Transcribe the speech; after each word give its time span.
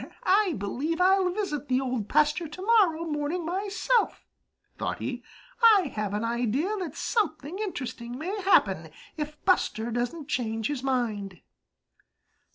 "I 0.23 0.53
believe 0.57 0.99
I'll 0.99 1.29
visit 1.29 1.67
the 1.67 1.79
Old 1.79 2.09
Pasture 2.09 2.47
to 2.47 2.61
morrow 2.65 3.05
morning 3.05 3.45
myself," 3.45 4.25
thought 4.75 4.97
he. 4.97 5.23
"I 5.61 5.91
have 5.93 6.15
an 6.15 6.23
idea 6.23 6.75
that 6.79 6.95
something 6.95 7.59
interesting 7.59 8.17
may 8.17 8.41
happen 8.41 8.89
if 9.15 9.37
Buster 9.45 9.91
doesn't 9.91 10.27
change 10.27 10.69
his 10.69 10.81
mind." 10.81 11.41